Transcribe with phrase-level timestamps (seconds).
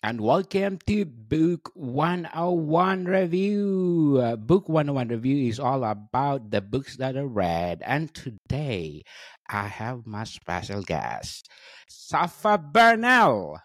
[0.00, 4.20] and welcome to Book 101 Review.
[4.22, 9.02] Uh, Book 101 Review is all about the books that are read, and today
[9.48, 11.48] I have my special guest,
[11.90, 13.60] Sapha Burnell.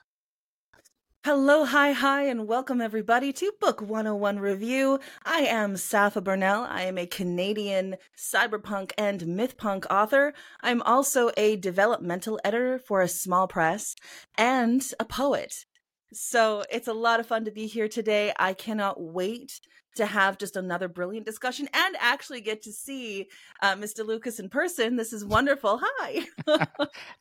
[1.23, 4.99] Hello, hi, hi, and welcome everybody to Book 101 Review.
[5.23, 6.63] I am Sapha Burnell.
[6.63, 10.33] I am a Canadian cyberpunk and mythpunk author.
[10.61, 13.95] I'm also a developmental editor for a small press
[14.35, 15.65] and a poet.
[16.13, 18.33] So it's a lot of fun to be here today.
[18.37, 19.59] I cannot wait
[19.95, 23.27] to have just another brilliant discussion and actually get to see
[23.61, 24.05] uh, Mr.
[24.05, 24.95] Lucas in person.
[24.95, 25.79] This is wonderful.
[25.83, 26.25] Hi.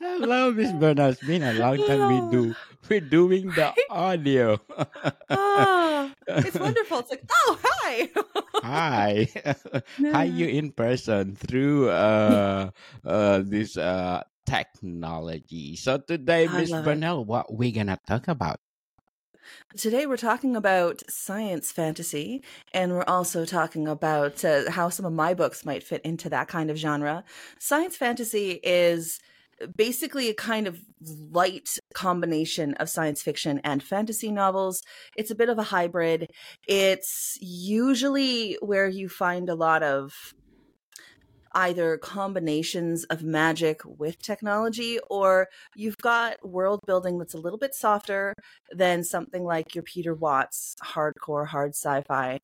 [0.00, 1.14] Hello, Miss Bernard.
[1.14, 2.54] It's been a long time we do.
[2.88, 4.58] We're doing the audio.
[5.28, 7.00] oh, it's wonderful.
[7.00, 8.08] It's like, oh, hi.
[8.62, 9.28] Hi.
[10.12, 12.70] Hi, you in person through uh,
[13.04, 15.76] uh, this uh, technology.
[15.76, 16.70] So today, Miss.
[16.70, 18.60] Bernal, what we gonna talk about?
[19.76, 22.42] Today we're talking about science fantasy,
[22.72, 26.48] and we're also talking about uh, how some of my books might fit into that
[26.48, 27.24] kind of genre.
[27.58, 29.20] Science fantasy is
[29.76, 30.80] basically a kind of
[31.30, 34.82] light combination of science fiction and fantasy novels.
[35.16, 36.30] It's a bit of a hybrid.
[36.66, 40.34] It's usually where you find a lot of
[41.54, 47.74] either combinations of magic with technology or you've got world building that's a little bit
[47.74, 48.34] softer
[48.72, 52.38] than something like your Peter Watts hardcore hard sci-fi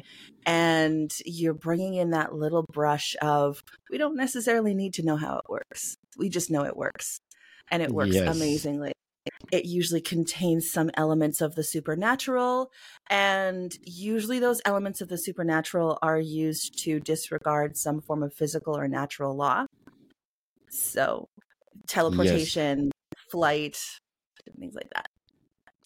[0.46, 5.36] and you're bringing in that little brush of we don't necessarily need to know how
[5.38, 5.96] it works.
[6.16, 7.18] We just know it works
[7.70, 8.26] and it works Yes.
[8.26, 8.92] amazingly.
[9.50, 12.70] It usually contains some elements of the supernatural,
[13.08, 18.76] and usually those elements of the supernatural are used to disregard some form of physical
[18.76, 19.66] or natural law.
[20.70, 21.28] So,
[21.86, 22.90] teleportation,
[23.30, 23.78] flight,
[24.58, 25.08] things like that.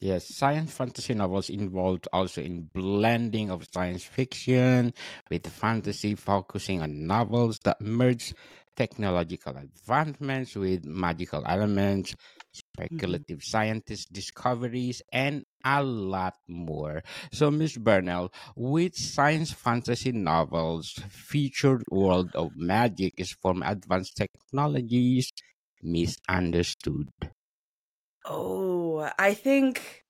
[0.01, 4.93] Yes, science fantasy novels involved also in blending of science fiction
[5.31, 8.35] with fantasy, focusing on novels that merge
[8.75, 12.17] technological advancements with magical elements,
[12.91, 13.17] Mm-hmm.
[13.17, 17.03] speculative scientist discoveries, and a lot more.
[17.33, 25.33] So, Miss Burnell, which science fantasy novels featured world of magic is from advanced technologies
[25.83, 27.09] misunderstood?
[28.25, 30.05] Oh, I think,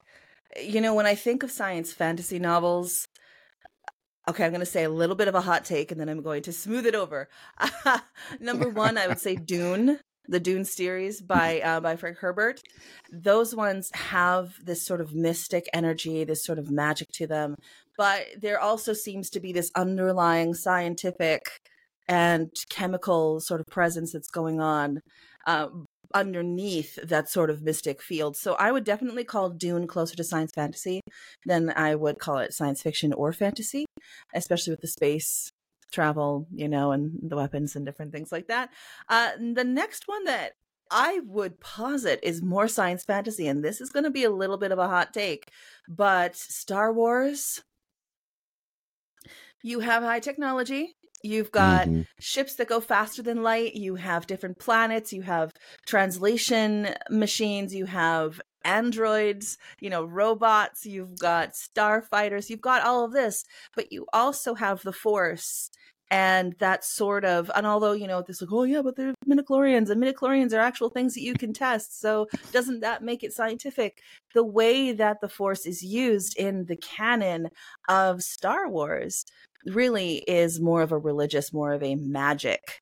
[0.60, 3.06] you know, when I think of science fantasy novels,
[4.28, 6.22] okay, I'm going to say a little bit of a hot take and then I'm
[6.22, 7.28] going to smooth it over.
[8.40, 12.60] Number one, I would say Dune, the Dune series by uh, by Frank Herbert.
[13.12, 17.56] Those ones have this sort of mystic energy, this sort of magic to them,
[17.96, 21.42] but there also seems to be this underlying scientific
[22.08, 25.00] and chemical sort of presence that's going on.
[25.46, 25.68] Uh,
[26.14, 28.36] underneath that sort of mystic field.
[28.36, 31.00] So I would definitely call Dune closer to science fantasy
[31.46, 33.86] than I would call it science fiction or fantasy,
[34.34, 35.50] especially with the space
[35.92, 38.70] travel, you know, and the weapons and different things like that.
[39.08, 40.52] Uh, the next one that
[40.90, 44.58] I would posit is more science fantasy, and this is going to be a little
[44.58, 45.50] bit of a hot take,
[45.88, 47.62] but Star Wars.
[49.62, 50.96] You have high technology.
[51.22, 52.04] You've got Mhm.
[52.20, 53.74] ships that go faster than light.
[53.74, 55.12] You have different planets.
[55.12, 55.52] You have
[55.86, 57.74] translation machines.
[57.74, 60.86] You have androids, you know, robots.
[60.86, 62.50] You've got starfighters.
[62.50, 63.44] You've got all of this,
[63.74, 65.70] but you also have the force.
[66.10, 69.88] And that sort of, and although, you know, this like, oh yeah, but they're midichlorians
[69.88, 71.98] and midichlorians are actual things that you can test.
[72.00, 74.02] So doesn't that make it scientific?
[74.34, 77.48] The way that the force is used in the canon
[77.88, 79.24] of Star Wars
[79.66, 82.80] really is more of a religious, more of a magic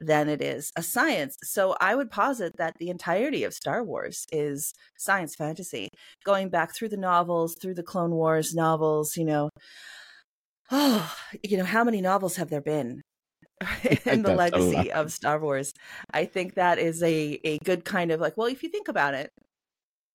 [0.00, 1.36] than it is a science.
[1.42, 5.88] So I would posit that the entirety of Star Wars is science fantasy,
[6.24, 9.50] going back through the novels, through the Clone Wars novels, you know.
[10.70, 13.02] Oh, you know, how many novels have there been?
[14.06, 15.72] in the legacy of Star Wars.
[16.12, 19.14] I think that is a, a good kind of like, well, if you think about
[19.14, 19.30] it,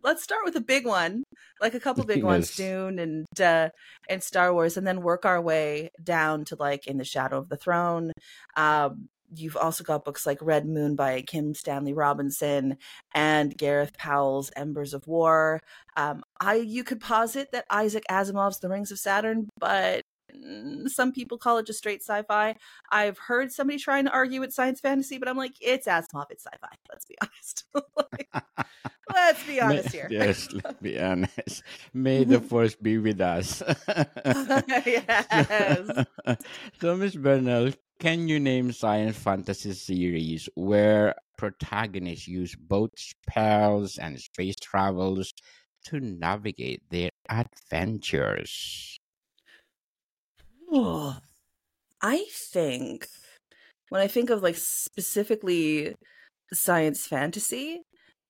[0.04, 1.24] let's start with a big one,
[1.62, 2.56] like a couple big ones.
[2.56, 3.70] Dune and uh,
[4.10, 7.50] and Star Wars, and then work our way down to like In the Shadow of
[7.50, 8.12] the Throne.
[8.56, 12.78] Um, you've also got books like Red Moon by Kim Stanley Robinson
[13.14, 15.62] and Gareth Powell's Embers of War.
[15.96, 21.12] Um, I you could posit that Isaac Asimov's The Rings of Saturn, but mm, some
[21.12, 22.56] people call it just straight sci-fi.
[22.92, 26.44] I've heard somebody trying to argue it's science fantasy, but I'm like, it's Asimov, it's
[26.46, 26.76] sci-fi.
[26.90, 27.66] Let's be honest.
[29.48, 30.10] Like, let's be May- honest here.
[30.10, 31.64] yes, let's be honest.
[31.94, 33.62] May the force be with us.
[34.86, 36.06] yes.
[36.82, 44.20] so, Miss Bernal, can you name science fantasy series where protagonists use both spells and
[44.20, 45.34] space travels
[45.86, 49.00] to navigate their adventures?
[50.72, 51.18] Oh,
[52.02, 53.08] I think
[53.90, 55.96] when I think of like specifically
[56.54, 57.82] science fantasy,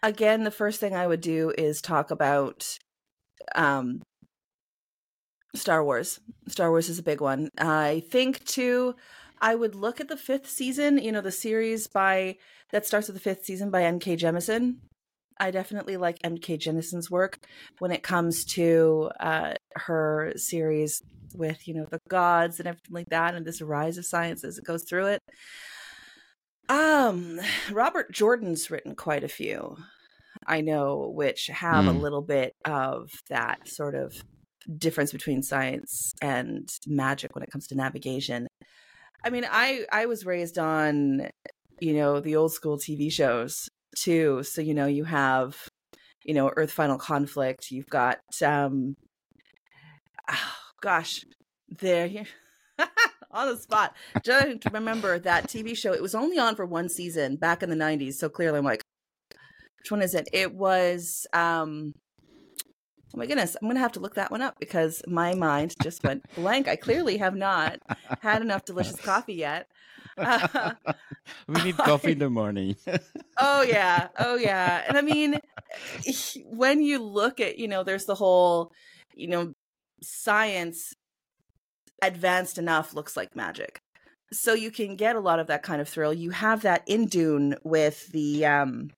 [0.03, 2.77] again, the first thing I would do is talk about
[3.55, 4.01] um
[5.55, 6.19] Star Wars.
[6.47, 7.49] Star Wars is a big one.
[7.57, 8.95] I think too
[9.39, 12.37] I would look at the fifth season, you know, the series by
[12.71, 14.17] that starts with the fifth season by N.K.
[14.17, 14.77] Jemisin.
[15.39, 16.57] I definitely like N.K.
[16.57, 17.39] Jemisin's work
[17.79, 21.01] when it comes to uh, her series
[21.35, 24.57] with, you know, the gods and everything like that, and this rise of science as
[24.57, 25.21] it goes through it.
[26.69, 27.39] Um,
[27.71, 29.77] Robert Jordan's written quite a few,
[30.45, 31.89] I know, which have mm.
[31.89, 31.99] a hmm.
[31.99, 34.13] little bit of that sort of
[34.77, 38.47] difference between science and magic when it comes to navigation.
[39.23, 41.29] I mean, I I was raised on
[41.79, 44.43] you know the old school TV shows too.
[44.43, 45.69] So you know you have
[46.25, 47.71] you know Earth Final Conflict.
[47.71, 48.95] You've got um,
[50.29, 51.23] oh, gosh,
[51.69, 52.07] there
[53.31, 53.95] on the spot.
[54.23, 55.93] Just remember that TV show.
[55.93, 58.13] It was only on for one season back in the '90s.
[58.13, 58.81] So clearly, I'm like,
[59.79, 60.27] which one is it?
[60.33, 61.93] It was um
[63.15, 65.75] Oh my goodness, I'm going to have to look that one up because my mind
[65.81, 66.67] just went blank.
[66.67, 67.79] I clearly have not
[68.19, 69.69] had enough delicious coffee yet.
[70.17, 70.73] Uh,
[71.47, 72.75] we need coffee in the morning.
[73.39, 74.83] oh yeah, oh yeah.
[74.87, 75.39] And I mean,
[76.45, 78.71] when you look at, you know, there's the whole,
[79.15, 79.53] you know,
[80.01, 80.93] science
[82.01, 83.79] advanced enough looks like magic.
[84.31, 86.13] So you can get a lot of that kind of thrill.
[86.13, 88.91] You have that in Dune with the um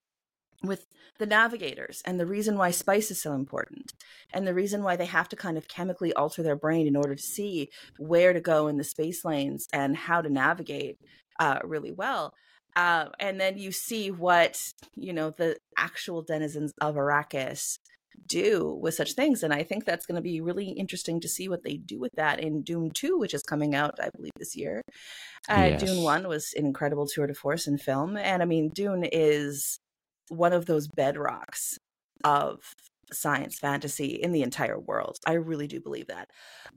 [0.63, 0.85] with
[1.19, 3.93] the navigators and the reason why spice is so important
[4.33, 7.15] and the reason why they have to kind of chemically alter their brain in order
[7.15, 10.97] to see where to go in the space lanes and how to navigate
[11.39, 12.33] uh, really well
[12.75, 14.61] uh, and then you see what
[14.95, 17.79] you know the actual denizens of arrakis
[18.27, 21.47] do with such things and i think that's going to be really interesting to see
[21.47, 24.55] what they do with that in dune 2 which is coming out i believe this
[24.55, 24.81] year
[25.49, 25.83] uh, yes.
[25.83, 29.79] dune 1 was an incredible tour de force in film and i mean dune is
[30.29, 31.77] one of those bedrocks
[32.23, 32.59] of
[33.11, 35.17] science fantasy in the entire world.
[35.25, 36.29] I really do believe that.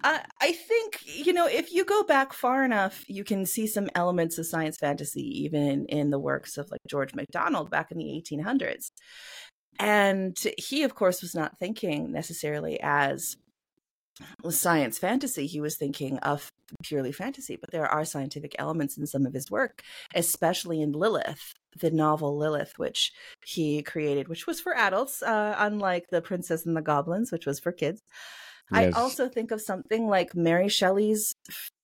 [0.03, 3.89] Uh, I think, you know, if you go back far enough, you can see some
[3.95, 7.99] elements of science fantasy even in, in the works of like George MacDonald back in
[7.99, 8.91] the 1800s.
[9.79, 13.37] And he, of course, was not thinking necessarily as
[14.51, 16.53] science fantasy, he was thinking of
[16.83, 19.83] purely fantasy, but there are scientific elements in some of his work,
[20.15, 23.13] especially in Lilith, the novel Lilith, which
[23.45, 27.59] he created, which was for adults, uh, unlike The Princess and the Goblins, which was
[27.61, 28.03] for kids.
[28.71, 28.95] Yes.
[28.95, 31.35] I also think of something like Mary Shelley's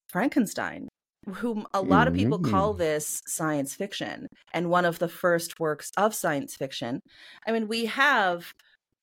[0.07, 0.87] Frankenstein,
[1.33, 2.51] whom a lot of people mm-hmm.
[2.51, 7.01] call this science fiction and one of the first works of science fiction.
[7.47, 8.53] I mean, we have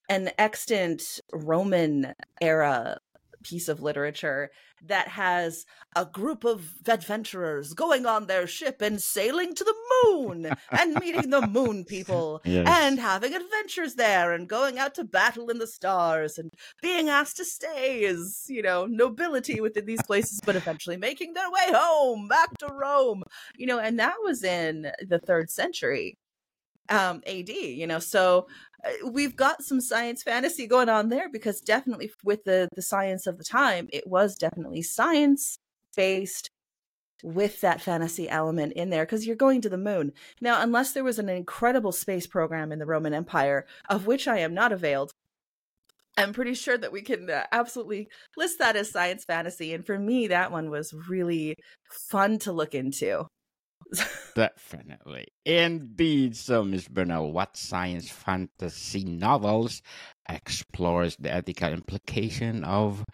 [0.09, 2.99] an extant Roman era
[3.47, 4.51] piece of literature
[4.85, 5.65] that has
[5.95, 11.31] a group of adventurers going on their ship and sailing to the moon and meeting
[11.31, 12.67] the moon people yes.
[12.69, 16.53] and having adventures there and going out to battle in the stars and
[16.83, 21.51] being asked to stay as, you know, nobility within these places, but eventually making their
[21.51, 23.23] way home back to Rome,
[23.57, 26.19] you know, and that was in the third century
[26.89, 27.99] um AD, you know.
[27.99, 28.47] So
[28.85, 33.27] uh, we've got some science fantasy going on there because definitely with the the science
[33.27, 35.59] of the time, it was definitely science
[35.97, 36.51] based
[37.23, 40.13] with that fantasy element in there because you're going to the moon.
[40.41, 44.39] Now, unless there was an incredible space program in the Roman Empire of which I
[44.39, 45.13] am not availed,
[46.17, 49.75] I'm pretty sure that we can uh, absolutely list that as science fantasy.
[49.75, 51.57] And for me, that one was really
[51.91, 53.27] fun to look into.
[54.35, 55.29] Definitely.
[55.45, 56.37] Indeed.
[56.37, 59.81] So, Miss Burnell, what science fantasy novels
[60.29, 63.05] explores the ethical implication of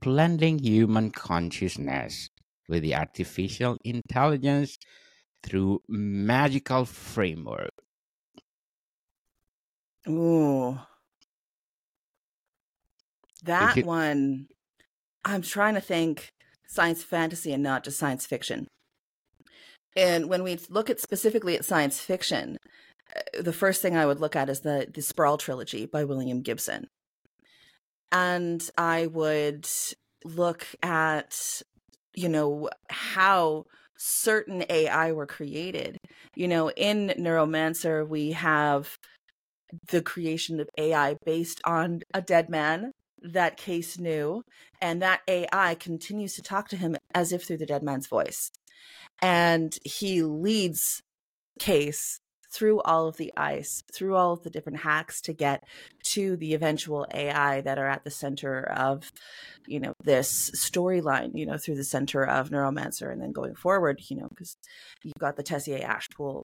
[0.00, 2.28] blending human consciousness
[2.68, 4.78] with the artificial intelligence
[5.42, 7.72] through magical framework?
[10.08, 10.78] Ooh.
[13.44, 13.86] That it...
[13.86, 14.46] one,
[15.24, 16.30] I'm trying to think
[16.68, 18.68] science fantasy and not just science fiction.
[19.96, 22.58] And when we look at specifically at science fiction,
[23.14, 26.42] uh, the first thing I would look at is the the Sprawl trilogy by William
[26.42, 26.86] Gibson.
[28.12, 29.68] And I would
[30.24, 31.62] look at
[32.14, 33.64] you know how
[33.96, 35.98] certain AI were created.
[36.34, 38.96] You know, in Neuromancer we have
[39.90, 42.92] the creation of AI based on a dead man
[43.22, 44.42] that case knew
[44.80, 48.50] and that AI continues to talk to him as if through the dead man's voice
[49.20, 51.02] and he leads
[51.58, 52.20] case
[52.52, 55.62] through all of the ice, through all of the different hacks to get
[56.02, 59.12] to the eventual AI that are at the center of,
[59.66, 64.00] you know, this storyline, you know, through the center of Neuromancer and then going forward,
[64.08, 64.56] you know, because
[65.04, 66.42] you've got the Tessier Ashpool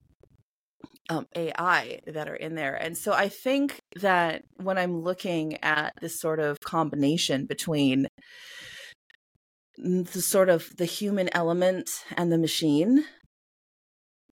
[1.08, 2.74] um, AI that are in there.
[2.74, 8.06] And so I think that when I'm looking at this sort of combination between
[9.78, 13.04] the sort of the human element and the machine,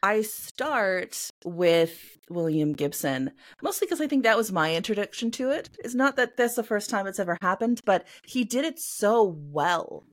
[0.03, 3.33] I start with William Gibson,
[3.63, 5.71] mostly because I think that was my introduction to it.
[5.83, 9.23] It's not that that's the first time it's ever happened, but he did it so
[9.23, 10.05] well.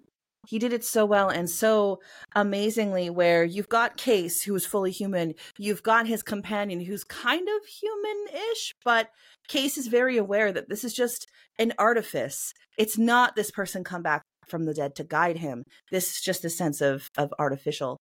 [0.47, 1.99] He did it so well and so
[2.33, 5.35] amazingly where you've got case who is fully human.
[5.57, 9.09] You've got his companion who's kind of human-ish but
[9.47, 11.27] case is very aware that this is just
[11.59, 12.53] an artifice.
[12.77, 15.63] It's not this person come back from the dead to guide him.
[15.89, 17.97] This is just a sense of of artificial.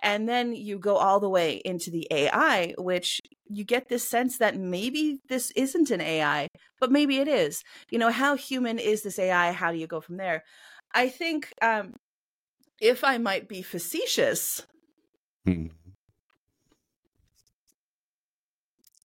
[0.00, 4.38] And then you go all the way into the ai which you get this sense
[4.38, 6.46] that maybe this isn't an ai
[6.80, 7.62] but maybe it is.
[7.90, 10.44] You know how human is this ai how do you go from there?
[10.94, 11.94] I think um,
[12.80, 14.66] if I might be facetious.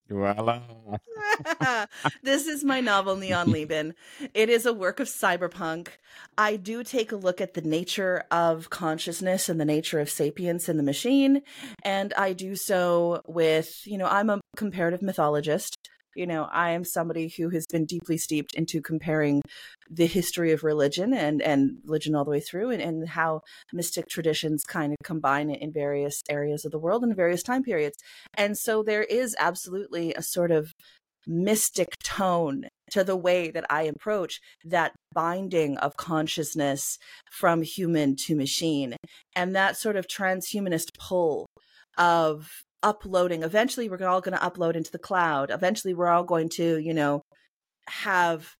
[0.09, 0.61] Voila.
[2.23, 3.93] this is my novel, Neon Lieben.
[4.33, 5.89] It is a work of cyberpunk.
[6.37, 10.69] I do take a look at the nature of consciousness and the nature of sapience
[10.69, 11.41] in the machine.
[11.83, 15.77] And I do so with, you know, I'm a comparative mythologist
[16.15, 19.41] you know i am somebody who has been deeply steeped into comparing
[19.89, 23.41] the history of religion and and religion all the way through and, and how
[23.71, 27.97] mystic traditions kind of combine in various areas of the world in various time periods.
[28.35, 30.71] And so there is absolutely a sort of
[31.25, 36.97] mystic tone to the way that I approach that binding of consciousness
[37.31, 38.95] from human to machine
[39.35, 41.47] and that sort of transhumanist pull
[41.97, 42.49] of
[42.83, 43.43] uploading.
[43.43, 45.49] Eventually, we're all going to upload into the cloud.
[45.51, 47.21] Eventually, we're all going to, you know,
[47.87, 48.55] have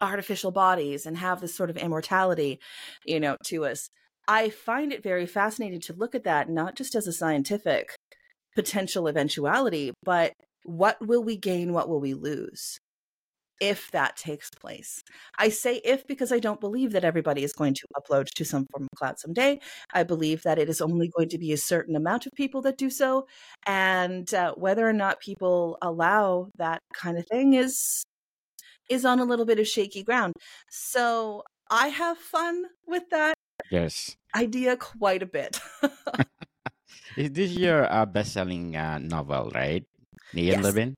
[0.00, 2.58] artificial bodies and have this sort of immortality,
[3.04, 3.90] you know, to us.
[4.26, 7.96] I find it very fascinating to look at that, not just as a scientific
[8.54, 10.32] potential eventuality, but
[10.64, 11.72] what will we gain?
[11.72, 12.78] What will we lose?
[13.60, 15.04] If that takes place.
[15.38, 18.66] I say if because I don't believe that everybody is going to upload to some
[18.72, 19.60] form of cloud someday.
[19.92, 22.78] I believe that it is only going to be a certain amount of people that
[22.78, 23.26] do so.
[23.66, 28.02] And uh, whether or not people allow that kind of thing is
[28.88, 30.32] is on a little bit of shaky ground.
[30.70, 33.34] So I have fun with that
[33.70, 35.60] yes idea quite a bit.
[37.16, 39.84] is this your uh, best-selling uh, novel, right?
[40.32, 40.64] Neon yes.
[40.64, 40.94] Lieben?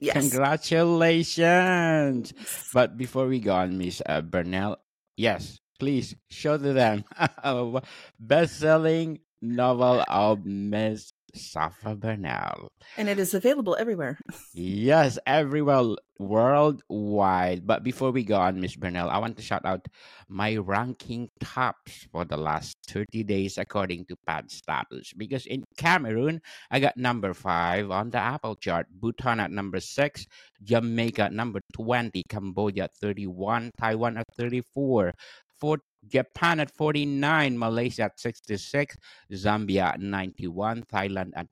[0.00, 0.30] Yes.
[0.30, 2.32] Congratulations.
[2.72, 4.78] But before we go on, Miss uh, Bernal,
[5.16, 7.04] yes, please show to them
[8.20, 12.72] best selling novel of Miss Sapha Bernal.
[12.96, 14.18] And it is available everywhere.
[14.54, 17.66] yes, everywhere worldwide.
[17.66, 19.86] But before we go on, Miss Bernal, I want to shout out
[20.28, 25.12] my ranking tops for the last 30 days according to Podstatus.
[25.16, 26.40] Because in Cameroon,
[26.70, 30.26] I got number five on the Apple chart, Bhutan at number six,
[30.62, 35.12] Jamaica at number 20, Cambodia at 31, Taiwan at 34.
[35.58, 38.96] For Japan at 49, Malaysia at 66,
[39.32, 41.48] Zambia at 91, Thailand at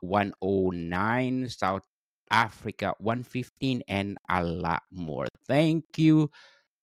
[0.00, 1.82] 109, South
[2.30, 5.26] Africa 115, and a lot more.
[5.46, 6.30] Thank you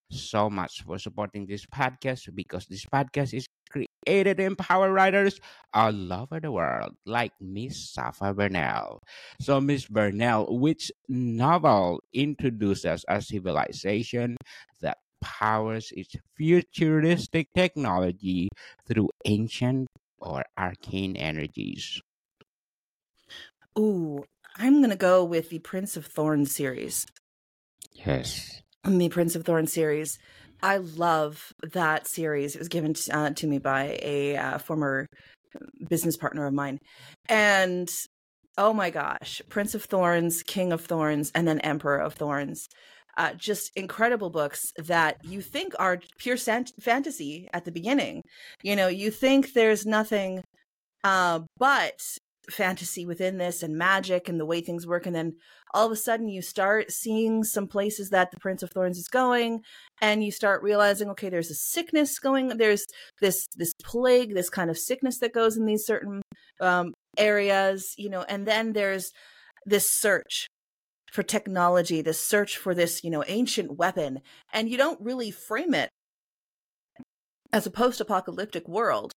[0.10, 5.40] so much for supporting this podcast because this podcast is created to empower writers
[5.74, 9.02] all over the world, like Miss Sapha Bernal.
[9.42, 14.38] So, Miss Bernal, which novel introduces a civilization
[14.82, 18.50] that powers its futuristic technology
[18.88, 19.88] through ancient
[20.20, 22.00] or arcane energies.
[23.78, 24.24] Ooh,
[24.56, 27.06] I'm going to go with the Prince of Thorns series.
[27.92, 28.62] Yes.
[28.86, 30.20] The Prince of Thorns series.
[30.62, 32.56] I love that series.
[32.56, 35.08] It was given to, uh, to me by a uh, former
[35.90, 36.78] business partner of mine.
[37.28, 37.90] And
[38.58, 42.68] oh my gosh, Prince of Thorns, King of Thorns, and then Emperor of Thorns
[43.18, 48.22] uh, just incredible books that you think are pure sant- fantasy at the beginning.
[48.64, 50.44] You know, you think there's nothing
[51.04, 52.00] uh, but
[52.50, 55.06] fantasy within this and magic and the way things work.
[55.06, 55.34] And then
[55.74, 59.08] all of a sudden you start seeing some places that the Prince of Thorns is
[59.08, 59.62] going
[60.02, 62.86] and you start realizing, okay, there's a sickness going, there's
[63.22, 66.22] this, this plague, this kind of sickness that goes in these certain
[66.62, 69.12] um, areas, you know, and then there's
[69.66, 70.48] this search
[71.16, 74.22] for technology, this search for this, you know, ancient weapon,
[74.54, 75.90] and you don't really frame it
[77.52, 79.14] as a post-apocalyptic world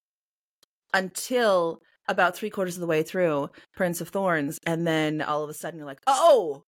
[0.94, 5.50] until about three quarters of the way through Prince of Thorns, and then all of
[5.50, 6.62] a sudden you're like, oh,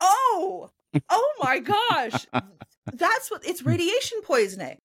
[0.00, 0.70] oh,
[1.08, 2.26] oh my gosh,
[2.92, 4.78] that's what it's radiation poisoning.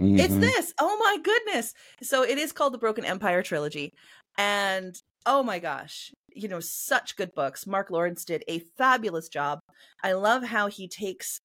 [0.00, 0.18] Mm-hmm.
[0.18, 0.74] It's this.
[0.80, 1.72] Oh my goodness.
[2.02, 3.92] So it is called the Broken Empire trilogy.
[4.36, 4.92] And
[5.26, 7.66] oh my gosh, you know, such good books.
[7.66, 9.60] Mark Lawrence did a fabulous job.
[10.02, 11.38] I love how he takes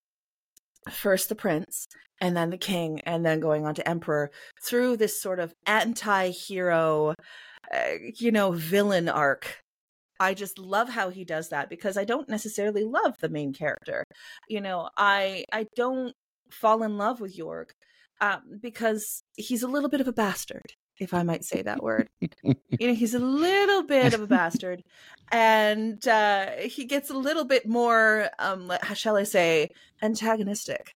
[0.89, 1.87] first the prince
[2.21, 4.31] and then the king and then going on to emperor
[4.63, 7.13] through this sort of anti-hero
[7.73, 9.57] uh, you know villain arc
[10.21, 14.05] i just love how he does that because i don't necessarily love the main character
[14.47, 16.13] you know i i don't
[16.49, 17.71] fall in love with Jorg
[18.21, 22.09] um, because he's a little bit of a bastard if I might say that word.
[22.21, 24.83] you know, he's a little bit of a bastard,
[25.31, 29.69] and uh, he gets a little bit more, um, how shall I say,
[30.01, 30.95] antagonistic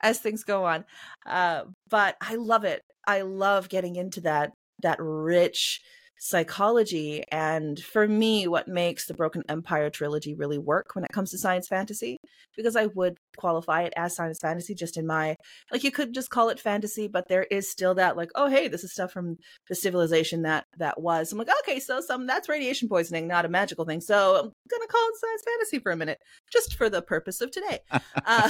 [0.00, 0.84] as things go on.
[1.24, 2.82] Uh, but I love it.
[3.06, 4.52] I love getting into that
[4.82, 5.80] that rich
[6.18, 7.24] psychology.
[7.30, 11.38] And for me, what makes the Broken Empire trilogy really work when it comes to
[11.38, 12.18] science fantasy,
[12.56, 15.36] because I would qualify it as science fantasy just in my,
[15.70, 18.68] like, you could just call it fantasy, but there is still that, like, oh, hey,
[18.68, 19.36] this is stuff from
[19.68, 21.32] the civilization that that was.
[21.32, 24.00] I'm like, okay, so some that's radiation poisoning, not a magical thing.
[24.00, 26.18] So I'm going to call it science fantasy for a minute,
[26.52, 27.80] just for the purpose of today.
[28.24, 28.48] Uh,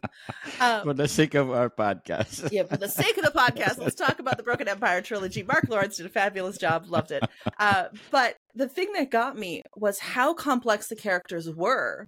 [0.60, 2.50] um, for the sake of our podcast.
[2.52, 5.42] yeah, for the sake of the podcast, let's talk about the Broken Empire trilogy.
[5.42, 6.84] Mark Lawrence did a fabulous job.
[6.88, 7.30] Love loved it.
[7.58, 12.06] Uh, but the thing that got me was how complex the characters were.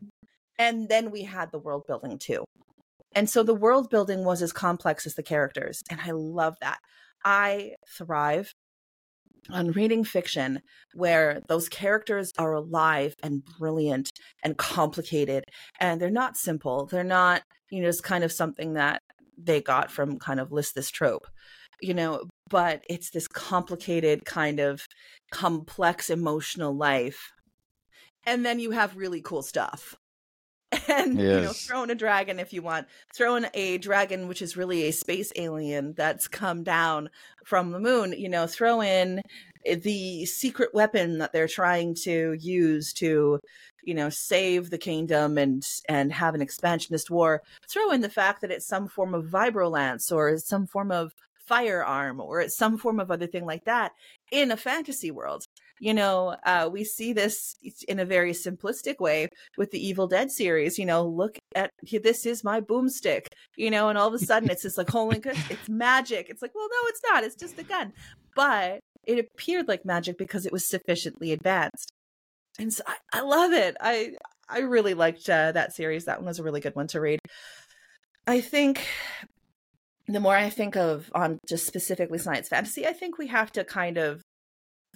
[0.58, 2.44] And then we had the world building too.
[3.14, 5.82] And so the world building was as complex as the characters.
[5.90, 6.78] And I love that.
[7.24, 8.52] I thrive
[9.50, 10.60] on reading fiction
[10.94, 14.10] where those characters are alive and brilliant
[14.42, 15.44] and complicated
[15.80, 16.86] and they're not simple.
[16.86, 19.02] They're not, you know, just kind of something that
[19.36, 21.26] they got from kind of list this trope
[21.80, 24.82] you know, but it's this complicated kind of
[25.30, 27.30] complex emotional life.
[28.26, 29.94] And then you have really cool stuff.
[30.88, 31.26] And yes.
[31.26, 32.88] you know, throw in a dragon if you want.
[33.14, 37.10] Throw in a dragon, which is really a space alien that's come down
[37.44, 38.12] from the moon.
[38.16, 39.20] You know, throw in
[39.64, 43.38] eh, the secret weapon that they're trying to use to
[43.84, 48.40] you know save the kingdom and and have an expansionist war throw in the fact
[48.40, 51.12] that it's some form of vibrolance or some form of
[51.46, 53.92] firearm or it's some form of other thing like that
[54.30, 55.44] in a fantasy world.
[55.80, 57.56] You know uh, we see this
[57.88, 59.28] in a very simplistic way
[59.58, 63.26] with the evil dead series you know look at this is my boomstick
[63.56, 66.28] you know and all of a sudden it's just like holy it's magic.
[66.30, 67.92] It's like well no it's not it's just a gun.
[68.36, 71.92] But it appeared like magic because it was sufficiently advanced.
[72.58, 73.76] And so i, I love it.
[73.80, 74.12] I
[74.48, 76.04] i really liked uh, that series.
[76.04, 77.20] That one was a really good one to read.
[78.26, 78.86] I think
[80.06, 83.64] the more I think of on just specifically science fantasy, I think we have to
[83.64, 84.22] kind of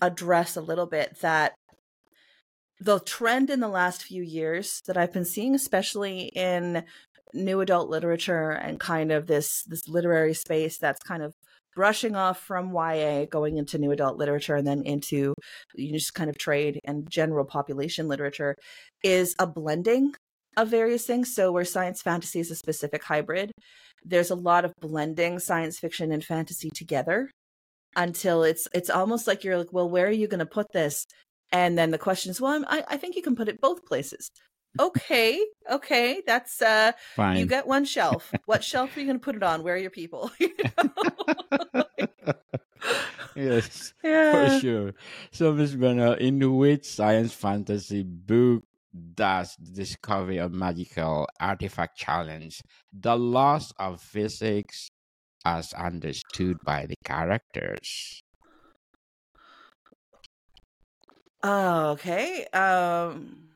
[0.01, 1.55] address a little bit that
[2.81, 6.85] the trend in the last few years that I've been seeing, especially in
[7.35, 11.33] new adult literature and kind of this this literary space that's kind of
[11.75, 15.35] brushing off from YA, going into new adult literature, and then into
[15.75, 18.55] you just kind of trade and general population literature,
[19.03, 20.15] is a blending
[20.57, 21.35] of various things.
[21.35, 23.53] So where science fantasy is a specific hybrid,
[24.05, 27.31] there's a lot of blending science fiction and fantasy together
[27.97, 31.07] until it's it's almost like you're like, well, where are you going to put this?
[31.51, 34.31] And then the question is, well, I, I think you can put it both places.
[34.79, 37.39] Okay, okay, that's uh, Fine.
[37.39, 38.31] you get one shelf.
[38.45, 39.65] what shelf are you going to put it on?
[39.65, 40.31] Where are your people?
[43.35, 44.33] yes, yeah.
[44.33, 44.93] for sure.
[45.33, 48.63] So, Miss Brenner, in which science fantasy book
[49.15, 52.61] does the discovery of magical artifact challenge
[52.93, 54.89] the laws of physics
[55.45, 58.23] as understood by the characters?
[61.43, 62.47] Oh, okay.
[62.53, 63.49] Um,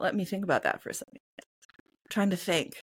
[0.00, 1.18] let me think about that for a second.
[1.40, 2.80] I'm trying to think.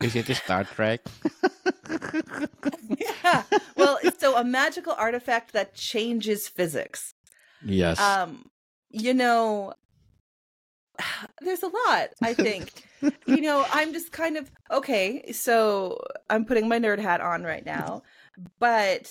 [0.00, 1.00] Is it a Star Trek?
[2.88, 3.42] yeah.
[3.76, 7.14] Well, so a magical artifact that changes physics.
[7.64, 8.00] Yes.
[8.00, 8.50] Um,
[8.90, 9.74] you know,
[11.40, 12.70] there's a lot, I think.
[13.26, 17.64] you know, I'm just kind of okay, so I'm putting my nerd hat on right
[17.64, 18.02] now,
[18.58, 19.10] but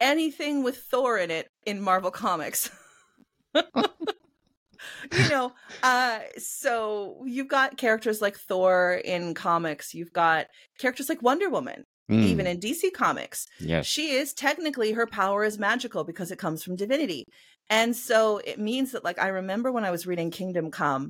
[0.00, 2.70] anything with Thor in it in Marvel Comics.
[3.54, 5.52] you know,
[5.82, 10.46] uh so you've got characters like Thor in comics, you've got
[10.78, 11.84] characters like Wonder Woman.
[12.10, 12.22] Mm.
[12.24, 13.86] Even in DC Comics, yes.
[13.86, 17.24] she is technically her power is magical because it comes from divinity.
[17.70, 21.08] And so it means that like I remember when I was reading Kingdom Come,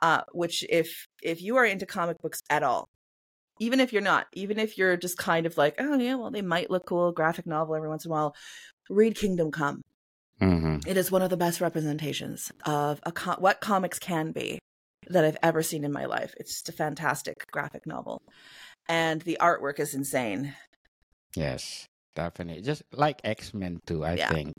[0.00, 2.88] uh, which if if you are into comic books at all,
[3.58, 6.42] even if you're not, even if you're just kind of like, oh yeah, well they
[6.42, 8.34] might look cool, graphic novel every once in a while,
[8.88, 9.82] read Kingdom Come.
[10.40, 10.88] Mm-hmm.
[10.88, 14.58] It is one of the best representations of a co- what comics can be
[15.08, 16.34] that I've ever seen in my life.
[16.38, 18.22] It's just a fantastic graphic novel,
[18.88, 20.54] and the artwork is insane.
[21.36, 22.62] Yes, definitely.
[22.62, 24.28] Just like X Men too, I Yeah.
[24.28, 24.54] think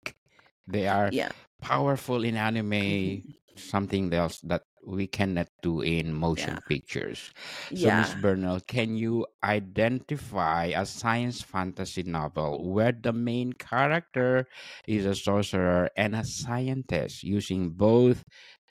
[0.67, 1.31] they are Yeah,
[1.61, 3.23] powerful in anime.
[3.23, 3.33] Mhm.
[3.57, 6.59] Something else that we cannot do in motion Yeah.
[6.69, 7.31] pictures.
[7.75, 8.15] So, Miss yeah.
[8.15, 14.47] Bernal, can you identify a science fantasy novel where the main character
[14.87, 18.23] is a sorcerer and a scientist using both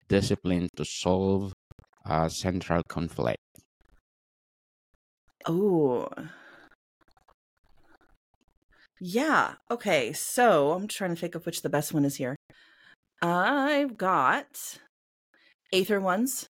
[0.08, 1.52] disciplines to solve
[2.06, 3.49] a central conflict?
[5.46, 6.08] Oh,
[9.00, 9.54] yeah.
[9.70, 12.36] Okay, so I'm trying to think of which the best one is here.
[13.22, 14.78] I've got
[15.72, 16.46] Aether Ones.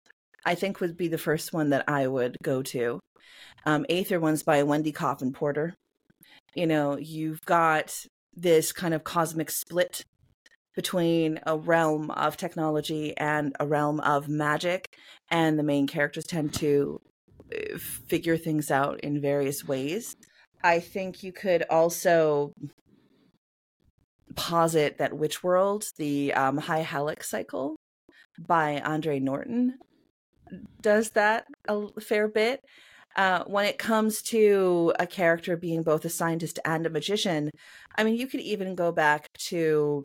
[0.45, 2.99] I think would be the first one that I would go to.
[3.65, 5.75] Um, Aether Ones by Wendy Coffin Porter.
[6.56, 10.04] You know, you've got this kind of cosmic split
[10.75, 14.86] between a realm of technology and a realm of magic,
[15.30, 16.99] and the main characters tend to
[17.78, 20.16] figure things out in various ways.
[20.64, 22.54] I think you could also
[24.36, 27.76] posit that Witch World, the um, High Hallack cycle
[28.38, 29.78] by Andre Norton,
[30.82, 32.62] does that a fair bit.
[33.16, 37.50] Uh, when it comes to a character being both a scientist and a magician,
[37.98, 40.04] I mean, you could even go back to.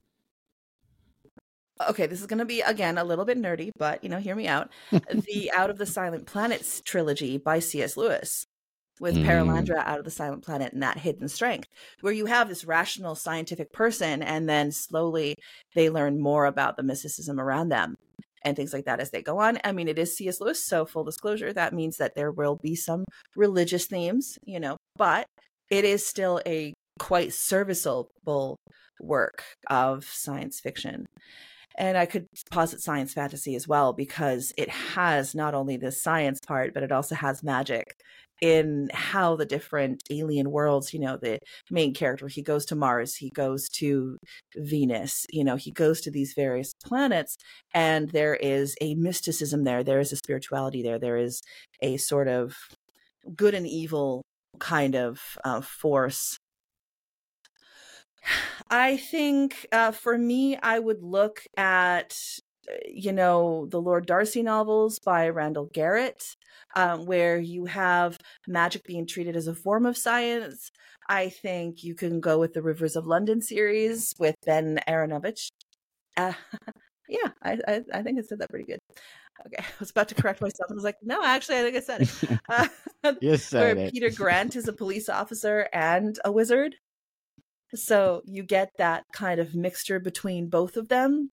[1.88, 4.36] Okay, this is going to be again a little bit nerdy, but you know, hear
[4.36, 4.70] me out.
[4.90, 7.96] the Out of the Silent Planets trilogy by C.S.
[7.96, 8.44] Lewis,
[9.00, 9.24] with Mm.
[9.24, 11.68] Perelandra out of the Silent Planet and that hideous strength,
[12.00, 15.34] where you have this rational scientific person, and then slowly
[15.74, 17.96] they learn more about the mysticism around them
[18.42, 19.58] and things like that as they go on.
[19.64, 20.40] I mean, it is C.S.
[20.40, 24.76] Lewis, so full disclosure, that means that there will be some religious themes, you know,
[24.96, 25.26] but
[25.70, 28.56] it is still a quite serviceable
[29.00, 31.06] work of science fiction.
[31.76, 36.40] And I could posit science fantasy as well because it has not only the science
[36.40, 37.96] part, but it also has magic
[38.40, 41.38] in how the different alien worlds, you know, the
[41.70, 44.18] main character, he goes to Mars, he goes to
[44.56, 47.36] Venus, you know, he goes to these various planets,
[47.72, 51.42] and there is a mysticism there, there is a spirituality there, there is
[51.80, 52.56] a sort of
[53.34, 54.22] good and evil
[54.58, 56.36] kind of uh, force
[58.70, 62.16] I think uh, for me, I would look at,
[62.68, 66.36] uh, you know, the Lord Darcy novels by Randall Garrett,
[66.74, 70.70] um, where you have magic being treated as a form of science.
[71.08, 75.50] I think you can go with the Rivers of London series with Ben Aaronovitch.
[76.16, 76.32] Uh,
[77.08, 78.80] yeah, I, I, I think I said that pretty good.
[79.46, 80.70] Okay, I was about to correct myself.
[80.70, 82.40] I was like, no, actually, I think I said it.
[82.48, 83.92] Uh, you where said it.
[83.92, 86.76] Peter Grant is a police officer and a wizard.
[87.74, 91.30] So you get that kind of mixture between both of them.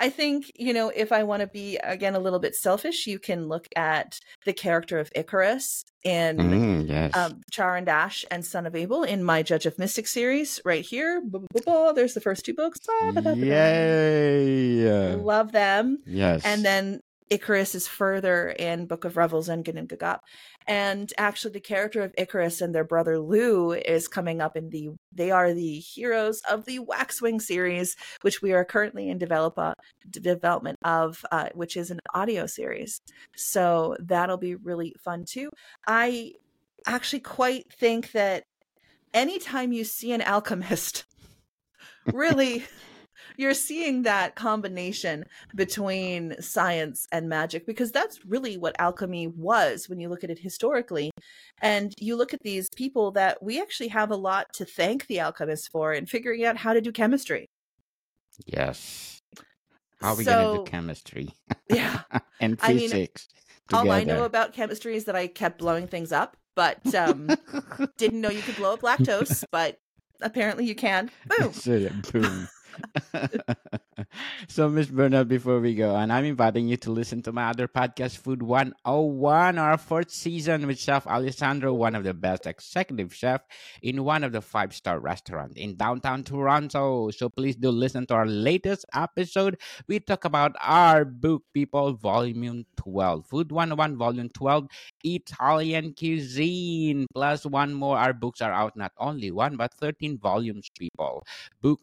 [0.00, 3.18] I think, you know, if I want to be again a little bit selfish, you
[3.18, 7.16] can look at the character of Icarus in Mm, yes.
[7.16, 10.84] um, Char and Ash and Son of Abel in my Judge of Mystic series right
[10.84, 11.20] here.
[11.94, 12.78] There's the first two books.
[13.36, 15.16] Yay!
[15.16, 15.98] Love them.
[16.06, 16.42] Yes.
[16.44, 20.20] And then Icarus is further in Book of Revels and Gun and Gagap.
[20.66, 24.90] And actually the character of Icarus and their brother Lou is coming up in the
[25.12, 29.74] they are the heroes of the Waxwing series, which we are currently in develop uh,
[30.10, 33.00] development of, uh, which is an audio series.
[33.36, 35.50] So that'll be really fun too.
[35.86, 36.32] I
[36.86, 38.44] actually quite think that
[39.14, 41.04] anytime you see an alchemist,
[42.12, 42.64] really
[43.36, 50.00] you're seeing that combination between science and magic because that's really what alchemy was when
[50.00, 51.10] you look at it historically.
[51.60, 55.20] And you look at these people that we actually have a lot to thank the
[55.20, 57.46] alchemists for in figuring out how to do chemistry.
[58.46, 59.20] Yes.
[60.00, 61.30] How are we gonna do chemistry?
[61.70, 62.00] Yeah.
[62.40, 63.28] And I mean, physics
[63.72, 67.28] all i know about chemistry is that i kept blowing things up but um
[67.98, 69.78] didn't know you could blow up lactose but
[70.20, 71.10] apparently you can.
[71.26, 71.52] Boom.
[72.12, 72.48] boom.
[74.48, 77.68] so, Miss Bernard, before we go on, I'm inviting you to listen to my other
[77.68, 83.44] podcast, Food 101, our fourth season with Chef Alessandro, one of the best executive chefs
[83.82, 87.10] in one of the five star restaurants in downtown Toronto.
[87.10, 89.58] So, please do listen to our latest episode.
[89.86, 94.68] We talk about our book, People, Volume 12, Food 101, Volume 12,
[95.04, 97.06] Italian cuisine.
[97.14, 97.98] Plus, one more.
[97.98, 101.26] Our books are out, not only one, but 13 volumes, people.
[101.60, 101.80] Book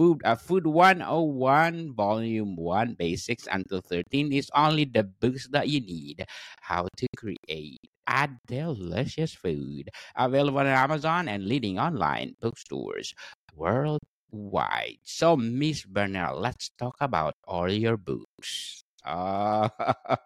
[0.00, 5.80] Food uh, Food 101 Volume 1 Basics until 13 is only the books that you
[5.84, 6.24] need.
[6.62, 9.90] How to create a delicious food.
[10.16, 13.12] Available on Amazon and leading online bookstores
[13.54, 15.04] worldwide.
[15.04, 18.82] So, Miss Bernal, let's talk about all your books.
[19.04, 19.68] Uh,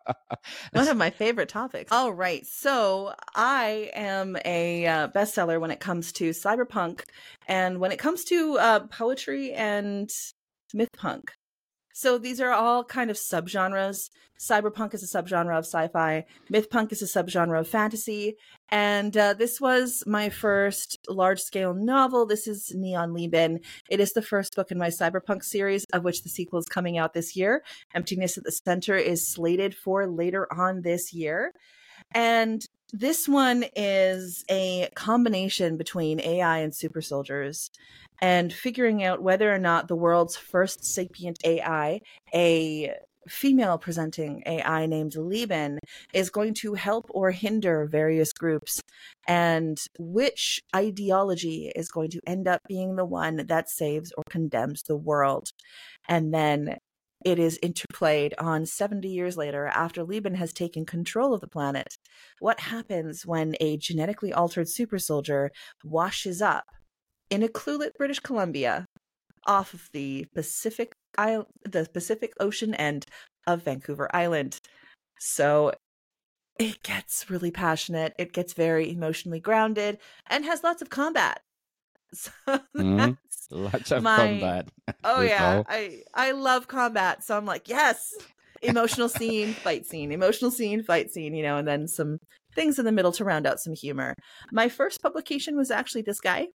[0.73, 1.93] One of my favorite topics.
[1.93, 2.47] All right.
[2.47, 7.03] So I am a uh, bestseller when it comes to cyberpunk
[7.47, 10.11] and when it comes to uh, poetry and
[10.73, 11.33] myth punk.
[11.97, 14.11] So these are all kind of subgenres.
[14.37, 16.25] Cyberpunk is a subgenre of sci-fi.
[16.53, 18.35] Mythpunk is a subgenre of fantasy.
[18.69, 22.27] And uh, this was my first large-scale novel.
[22.27, 23.61] This is Neon Lieben.
[23.89, 26.99] It is the first book in my cyberpunk series, of which the sequel is coming
[26.99, 27.63] out this year.
[27.95, 31.53] Emptiness at the Center is slated for later on this year.
[32.13, 37.71] And this one is a combination between AI and super soldiers
[38.21, 42.01] and figuring out whether or not the world's first sapient AI,
[42.33, 42.95] a
[43.29, 45.79] female presenting AI named Lieben,
[46.13, 48.81] is going to help or hinder various groups,
[49.27, 54.83] and which ideology is going to end up being the one that saves or condemns
[54.83, 55.49] the world.
[56.09, 56.77] And then
[57.25, 61.97] it is interplayed on 70 years later after Lieben has taken control of the planet.
[62.41, 65.51] What happens when a genetically altered super soldier
[65.85, 66.65] washes up
[67.31, 68.87] in Ucluelet, British Columbia,
[69.47, 73.07] off of the Pacific Isle, the Pacific Ocean end
[73.47, 74.59] of Vancouver Island.
[75.21, 75.73] So
[76.59, 78.15] it gets really passionate.
[78.19, 81.41] It gets very emotionally grounded and has lots of combat.
[82.15, 82.31] So
[82.79, 83.17] Mhm.
[83.51, 84.69] lots of my- combat.
[85.05, 87.25] oh yeah, all- I I love combat.
[87.25, 88.13] So I'm like, yes,
[88.63, 92.19] emotional scene, fight scene, emotional scene, fight scene, you know, and then some
[92.55, 94.15] things in the middle to round out some humor.
[94.53, 96.49] My first publication was actually this guy.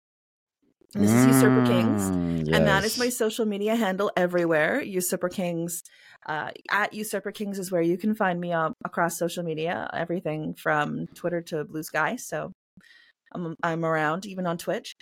[0.94, 2.02] This is Usurper Kings.
[2.10, 4.80] Mm, And that is my social media handle everywhere.
[4.80, 5.82] Usurper Kings.
[6.26, 10.54] Uh, at Usurper Kings is where you can find me um, across social media, everything
[10.54, 12.16] from Twitter to Blue Sky.
[12.16, 12.52] So
[13.32, 14.94] I'm, I'm around even on Twitch.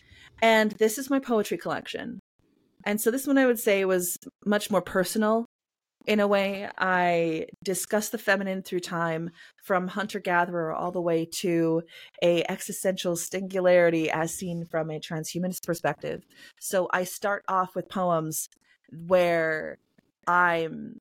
[0.43, 2.21] And this is my poetry collection.
[2.85, 5.47] And so this one I would say was much more personal
[6.07, 6.69] in a way.
[6.79, 9.31] I discuss the feminine through time
[9.65, 11.83] from hunter gatherer all the way to
[12.23, 16.23] a existential singularity as seen from a transhumanist perspective.
[16.61, 18.49] So I start off with poems
[19.07, 19.79] where
[20.29, 20.99] I'm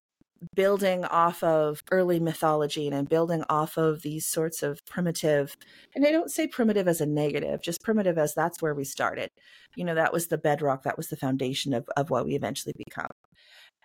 [0.56, 5.56] building off of early mythology and building off of these sorts of primitive,
[5.95, 9.30] and I don't say primitive as a negative, just primitive as that's where we started.
[9.76, 12.74] You know, that was the bedrock, that was the foundation of, of what we eventually
[12.78, 13.10] become.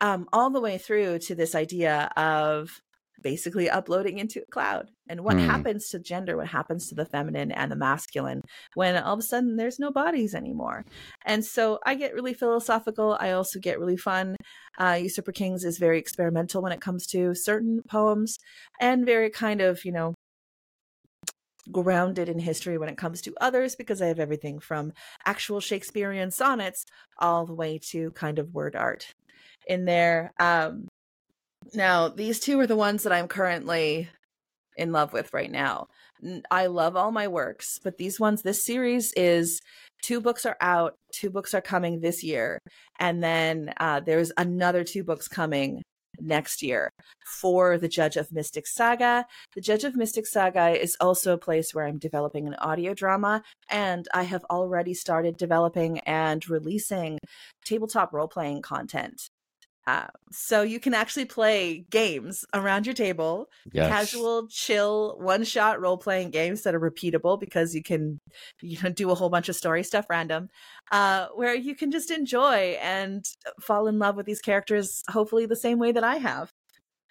[0.01, 2.81] Um, all the way through to this idea of
[3.23, 5.47] basically uploading into a cloud and what Hmm.
[5.47, 8.41] happens to gender what happens to the feminine and the masculine
[8.75, 10.85] when all of a sudden there's no bodies anymore.
[11.27, 14.37] And so i get really philosophical i also get really fun.
[14.79, 18.39] Uh, usurper kings is very experimental when it comes to certain poems
[18.81, 20.15] and very kind of you know
[21.71, 24.93] grounded in history when it comes to others because i have everything from
[25.27, 26.85] actual shakespearean sonnets
[27.19, 29.13] all the way to kind of word art
[29.67, 30.33] in there.
[30.41, 30.89] Um
[31.75, 34.09] now, these two are the ones that I'm currently
[34.77, 35.87] in love with right now.
[36.51, 39.61] I love all my works, but these ones, this series is
[40.03, 42.59] two books are out, two books are coming this year,
[42.99, 45.83] and then uh, there's another two books coming
[46.21, 46.91] next year
[47.41, 49.25] for the Judge of Mystic Saga.
[49.55, 53.43] The Judge of Mystic Saga is also a place where I'm developing an audio drama,
[53.71, 57.19] and I have already started developing and releasing
[57.65, 59.29] tabletop role playing content.
[59.91, 63.89] Uh, so you can actually play games around your table, Yes.
[63.89, 68.21] casual, chill, one-shot role-playing games that are repeatable because you can,
[68.63, 70.49] you know, do a whole bunch of story stuff random,
[70.93, 73.25] uh, where you can just enjoy and
[73.61, 76.53] fall in love with these characters, hopefully the same way that I have.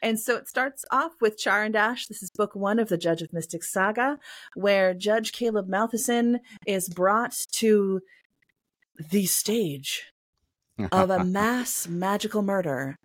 [0.02, 2.08] And so it starts off with Char and Ash.
[2.08, 4.18] This is book one of the Judge of Mystic saga,
[4.56, 8.00] where Judge Caleb Malthison is brought to
[9.12, 10.04] the stage
[10.92, 12.96] of a mass magical murder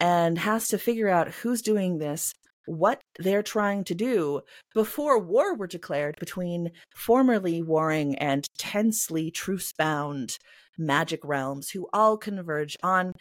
[0.00, 2.32] and has to figure out who's doing this,
[2.66, 4.40] what they're trying to do
[4.72, 10.38] before war were declared between formerly warring and tensely truce bound
[10.78, 13.12] magic realms who all converge on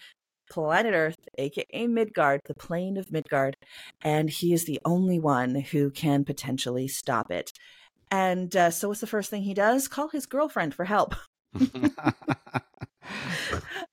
[0.49, 3.55] planet Earth, aka Midgard, the plane of Midgard,
[4.01, 7.51] and he is the only one who can potentially stop it.
[8.11, 9.87] And uh, so, what's the first thing he does?
[9.87, 11.15] Call his girlfriend for help.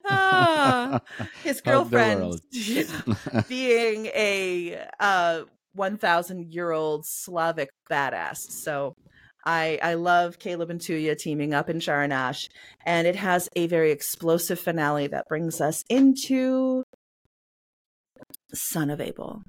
[0.05, 1.01] Ah,
[1.43, 2.41] his girlfriend world.
[2.51, 5.43] you know, being a uh
[5.73, 8.93] 1000 year old slavic badass so
[9.45, 12.47] I, I love Caleb and Tuya teaming up in Char and Ash,
[12.85, 16.83] and it has a very explosive finale that brings us into
[18.53, 19.41] Son of Abel.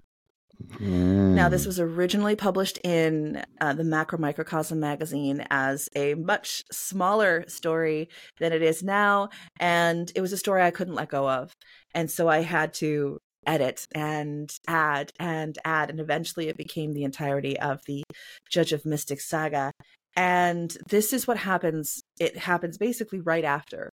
[0.79, 1.35] Mm.
[1.35, 7.45] Now, this was originally published in uh, the Macro Microcosm magazine as a much smaller
[7.49, 9.31] story than it is now.
[9.61, 11.53] And it was a story I couldn't let go of.
[11.95, 15.91] And so I had to edit and add and add.
[15.91, 18.05] And eventually it became the entirety of the
[18.51, 19.73] Judge of Mystic saga.
[20.15, 22.03] And this is what happens.
[22.21, 23.91] It happens basically right after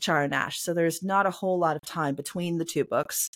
[0.00, 0.60] Char and Ash.
[0.60, 3.30] So there's not a whole lot of time between the two books,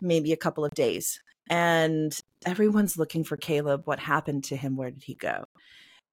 [0.00, 3.82] maybe a couple of days and everyone's looking for Caleb.
[3.84, 4.76] What happened to him?
[4.76, 5.44] Where did he go?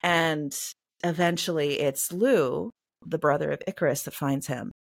[0.02, 0.54] And
[1.04, 2.70] eventually it's Lugh,
[3.06, 4.72] the brother of Icarus, that finds him.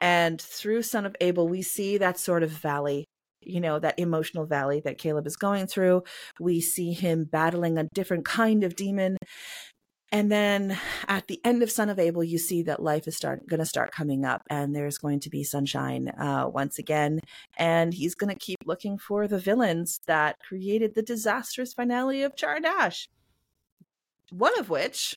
[0.00, 3.04] And through Son of Abel, we see that sort of valley,
[3.42, 6.02] you know, that emotional valley that Caleb is going through.
[6.40, 9.18] We see him battling a different kind of demon.
[10.12, 13.46] And then at the end of Son of Abel, you see that life is start
[13.46, 17.20] going to start coming up, and there's going to be sunshine uh, once again.
[17.56, 22.34] And he's going to keep looking for the villains that created the disastrous finale of
[22.34, 23.08] Char and Ash.
[24.30, 25.16] One of which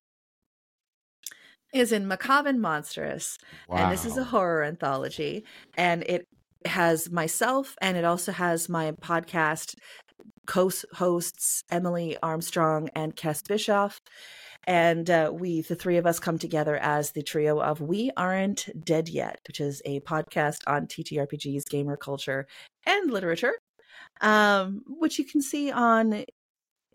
[1.74, 3.78] is in Macabre and Monstrous, wow.
[3.78, 5.44] and this is a horror anthology,
[5.76, 6.28] and it
[6.66, 9.76] has myself, and it also has my podcast
[10.46, 14.02] co-hosts Emily Armstrong and Kes Bischoff
[14.65, 18.69] and uh, we, the three of us, come together as the trio of We Aren't
[18.86, 22.47] Dead Yet, which is a podcast on TTRPGs, gamer culture,
[22.86, 23.54] and literature,
[24.21, 26.26] um, which you can see on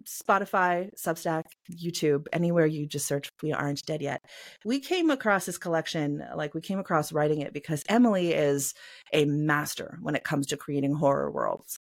[0.06, 4.22] Spotify, Substack, YouTube, anywhere you just search We Aren't Dead Yet.
[4.64, 8.74] We came across this collection, like we came across writing it because Emily is
[9.12, 11.78] a master when it comes to creating horror worlds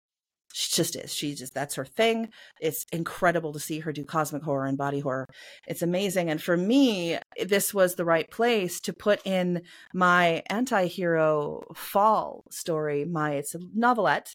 [0.58, 1.12] she just is.
[1.12, 2.30] She just that's her thing.
[2.62, 5.26] It's incredible to see her do cosmic horror and body horror.
[5.68, 6.30] It's amazing.
[6.30, 12.44] And for me, eh, this was the right place to put in my anti-hero fall
[12.50, 13.04] story.
[13.04, 14.34] My it's a novelette.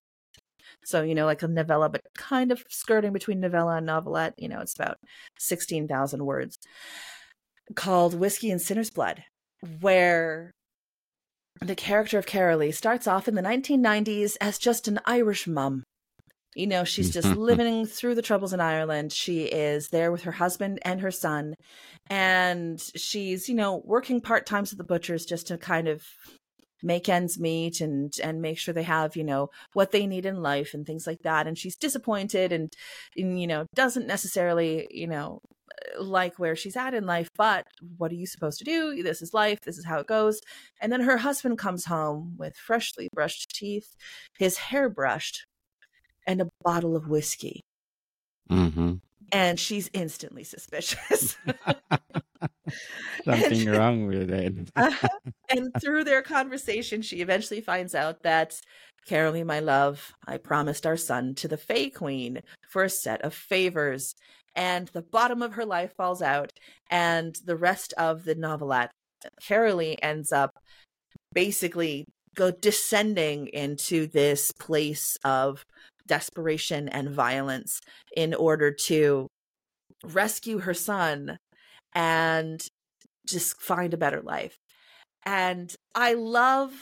[0.86, 4.36] So, you know, like a novella, but kind of skirting between novella and novelette.
[4.38, 4.98] You know, it's about
[5.40, 6.60] 16,000 words
[7.76, 9.24] called Whiskey and Sinner's Blood,
[9.80, 10.52] where
[11.62, 15.84] the character of Carolee starts off in the 1990s as just an Irish mum
[16.56, 17.40] you know, she's just mm-hmm.
[17.40, 19.14] living through the troubles in Ireland.
[19.14, 21.56] She is there with her husband and her son.
[22.10, 26.04] And she's, you know, working part times at the butcher's just to kind of
[26.84, 30.42] make ends meet and and make sure they have you know what they need in
[30.42, 32.74] life and things like that and she's disappointed and,
[33.16, 35.40] and you know doesn't necessarily you know
[36.00, 37.66] like where she's at in life but
[37.98, 40.42] what are you supposed to do this is life this is how it goes
[40.82, 43.96] and then her husband comes home with freshly brushed teeth
[44.40, 45.46] his hair brushed
[46.28, 47.62] and a bottle of whiskey.
[48.50, 48.96] Mm-hmm.
[49.32, 51.38] And she's instantly suspicious.
[53.26, 54.72] Something and, wrong with it.
[54.76, 54.92] uh,
[55.50, 58.60] and through their conversation, she eventually finds out that
[59.08, 63.34] Carolee, my love, I promised our son to the Fae Queen for a set of
[63.34, 64.16] favors.
[64.56, 66.52] And the bottom of her life falls out,
[66.90, 68.92] and the rest of the novelette,
[69.42, 70.52] Carolee ends up
[71.34, 72.06] basically
[72.36, 75.66] go descending into this place of
[76.12, 77.80] desperation and violence
[78.18, 79.30] in order to
[80.04, 81.38] rescue her son
[81.96, 82.68] and
[83.26, 84.58] just find a better life.
[85.26, 86.74] And I love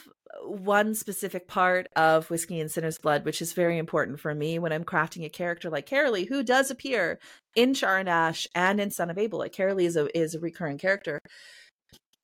[0.42, 4.72] one specific part of Whiskey and Sinner's Blood, which is very important for me when
[4.72, 7.20] I'm crafting a character like Carolee, who does appear
[7.54, 9.38] in Char and Ash and in Son of Abel.
[9.38, 11.20] Like Carolee is a is a recurring character.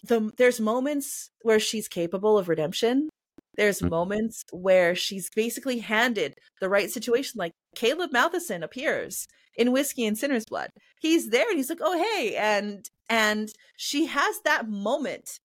[0.02, 3.10] The, there's moments where she's capable of redemption
[3.56, 3.90] there's mm-hmm.
[3.90, 7.38] moments where she's basically handed the right situation.
[7.38, 10.70] Like Caleb Matheson appears in Whiskey and Sinner's Blood.
[11.00, 15.40] He's there and he's like, "Oh hey," and and she has that moment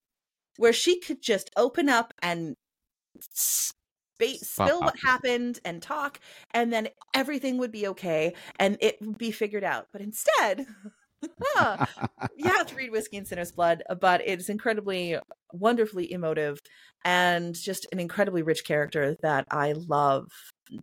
[0.58, 2.56] where she could just open up and
[3.19, 6.19] spill what happened and talk,
[6.52, 9.88] and then everything would be okay and it would be figured out.
[9.91, 10.67] But instead.
[12.43, 15.17] Have to read Whiskey and Sinner's Blood, but it's incredibly,
[15.51, 16.60] wonderfully emotive
[17.03, 20.27] and just an incredibly rich character that I love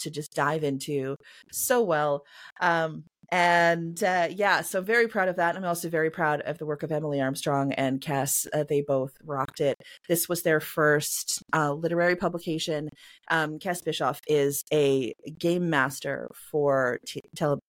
[0.00, 1.16] to just dive into
[1.50, 2.24] so well.
[2.60, 5.54] Um, and uh, yeah, so very proud of that.
[5.54, 8.46] I'm also very proud of the work of Emily Armstrong and Cass.
[8.54, 9.76] Uh, they both rocked it.
[10.08, 12.88] This was their first uh, literary publication.
[13.30, 17.60] Um, Kes Bischoff is a game master for t- tele-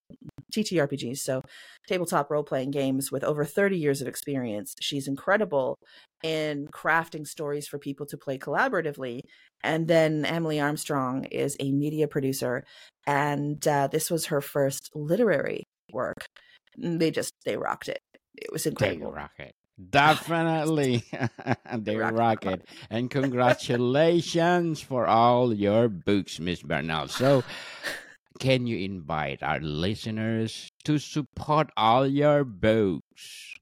[0.52, 1.41] TTRPGs, so
[1.88, 4.76] tabletop role playing games with over 30 years of experience.
[4.82, 5.78] She's incredible
[6.24, 9.22] in crafting stories for people to play collaboratively.
[9.64, 12.64] And then Emily Armstrong is a media producer,
[13.06, 16.26] and uh, this was her first literary work.
[16.78, 18.00] They just they rocked it.
[18.38, 19.00] it was incredible.
[19.00, 19.22] They incredible.
[19.22, 19.52] rock it.
[19.89, 21.04] Definitely.
[21.78, 22.18] they rock it.
[22.18, 22.66] rock it.
[22.89, 27.08] And congratulations for all your books, Miss Bernal.
[27.08, 27.43] So,
[28.38, 33.56] can you invite our listeners to support all your books?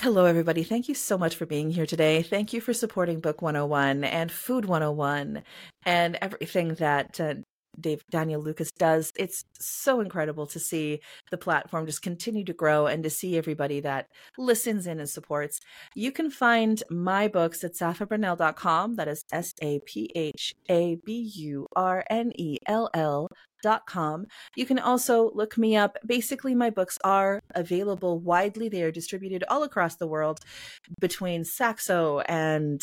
[0.00, 0.64] Hello, everybody.
[0.64, 2.22] Thank you so much for being here today.
[2.22, 5.44] Thank you for supporting Book 101 and Food 101
[5.86, 7.34] and everything that uh,
[7.80, 9.12] Dave Daniel Lucas does.
[9.16, 11.00] It's so incredible to see
[11.30, 14.08] the platform just continue to grow and to see everybody that
[14.38, 15.60] listens in and supports.
[15.94, 18.96] You can find my books at saphaburnell.com.
[18.96, 23.28] That is S A P H A B U R N E L L
[23.62, 24.26] dot com.
[24.54, 25.96] You can also look me up.
[26.06, 28.68] Basically, my books are available widely.
[28.68, 30.40] They are distributed all across the world
[31.00, 32.82] between Saxo and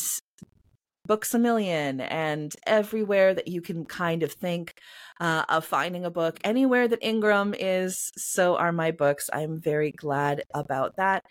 [1.07, 4.75] Books a Million and everywhere that you can kind of think
[5.19, 6.39] uh, of finding a book.
[6.43, 9.29] Anywhere that Ingram is, so are my books.
[9.33, 11.23] I'm very glad about that.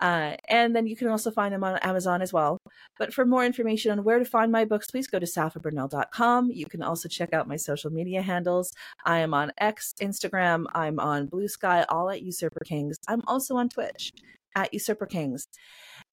[0.00, 2.58] Uh, and then you can also find them on Amazon as well.
[2.98, 6.50] But for more information on where to find my books, please go to saphaburnell.com.
[6.50, 8.72] You can also check out my social media handles.
[9.04, 12.96] I am on X, Instagram, I'm on Blue Sky, all at Usurper Kings.
[13.08, 14.12] I'm also on Twitch
[14.54, 15.48] at Usurper Kings.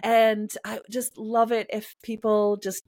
[0.01, 2.83] And I just love it if people just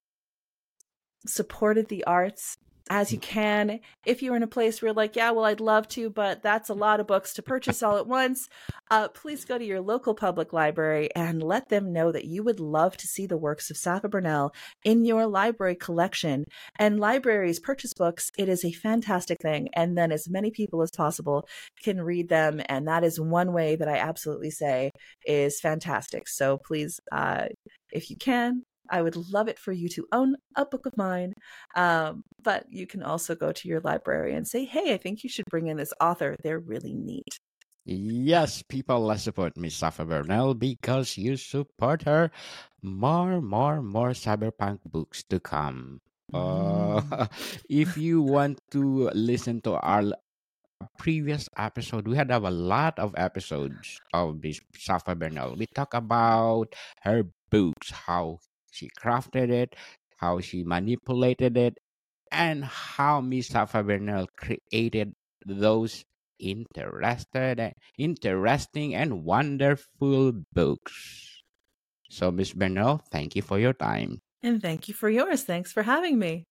[1.28, 2.58] supported the arts
[2.90, 3.80] as you can.
[4.06, 6.76] If you're in a place where like, yeah, well, I'd love to, but that's a
[6.76, 8.48] lot of books to purchase all at once,
[8.92, 12.60] uh, please go to your local public library and let them know that you would
[12.60, 14.54] love to see the works of Sapha Burnell
[14.84, 16.46] in your library collection.
[16.78, 19.70] And libraries purchase books, it is a fantastic thing.
[19.74, 21.48] And then as many people as possible
[21.84, 22.62] can read them.
[22.70, 24.92] And that is one way that I absolutely say
[25.26, 26.28] is fantastic.
[26.28, 27.48] So please, uh,
[27.92, 31.34] if you can, I would love it for you to own a book of mine.
[31.76, 35.30] Um, but you can also go to your library and say, hey, I think you
[35.30, 36.36] should bring in this author.
[36.44, 37.40] They're really neat.
[37.86, 42.32] Yes, people, let's support Miss Sapha Bernal because you support her.
[42.82, 46.02] More, more, more cyberpunk books to come.
[46.34, 47.28] Uh,
[47.70, 50.14] if you want to listen to our
[50.98, 55.56] previous episode, we had have a lot of episodes of this Sapha Bernal.
[55.56, 58.40] We talk about her books, how
[58.76, 59.76] she crafted it,
[60.18, 61.80] how she manipulated it,
[62.32, 65.14] and how Miss Sapha Bernal created
[65.46, 66.04] those
[66.40, 71.42] interested, interesting, and wonderful books.
[72.10, 74.20] So, Miss Bernal, thank you for your time.
[74.44, 75.44] And thank you for yours.
[75.44, 76.46] Thanks for having me.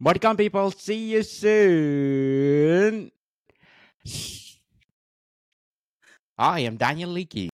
[0.00, 0.70] Welcome, people.
[0.72, 3.10] See you soon.
[6.36, 7.53] I am Daniel Leakey.